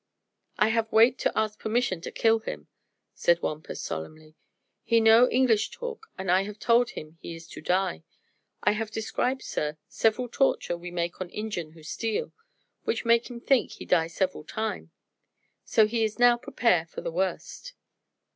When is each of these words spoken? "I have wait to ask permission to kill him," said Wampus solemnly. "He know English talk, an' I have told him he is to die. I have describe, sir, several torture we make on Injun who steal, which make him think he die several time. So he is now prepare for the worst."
"I 0.57 0.69
have 0.69 0.91
wait 0.91 1.19
to 1.19 1.37
ask 1.37 1.59
permission 1.59 2.01
to 2.01 2.11
kill 2.11 2.39
him," 2.39 2.67
said 3.13 3.43
Wampus 3.43 3.83
solemnly. 3.83 4.33
"He 4.81 4.99
know 4.99 5.29
English 5.29 5.69
talk, 5.69 6.07
an' 6.17 6.27
I 6.27 6.41
have 6.41 6.57
told 6.57 6.89
him 6.97 7.19
he 7.21 7.35
is 7.35 7.47
to 7.49 7.61
die. 7.61 8.03
I 8.63 8.71
have 8.71 8.89
describe, 8.89 9.43
sir, 9.43 9.77
several 9.87 10.27
torture 10.27 10.75
we 10.75 10.89
make 10.89 11.21
on 11.21 11.29
Injun 11.29 11.73
who 11.73 11.83
steal, 11.83 12.33
which 12.83 13.05
make 13.05 13.29
him 13.29 13.39
think 13.39 13.73
he 13.73 13.85
die 13.85 14.07
several 14.07 14.43
time. 14.43 14.89
So 15.65 15.85
he 15.85 16.03
is 16.03 16.17
now 16.17 16.35
prepare 16.35 16.87
for 16.87 17.01
the 17.01 17.11
worst." 17.11 17.73